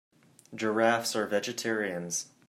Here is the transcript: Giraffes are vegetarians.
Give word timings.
Giraffes 0.55 1.15
are 1.15 1.27
vegetarians. 1.27 2.25